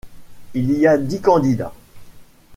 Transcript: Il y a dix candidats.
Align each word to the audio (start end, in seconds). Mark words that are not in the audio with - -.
Il 0.55 0.71
y 0.79 0.87
a 0.87 0.97
dix 0.97 1.21
candidats. 1.21 1.75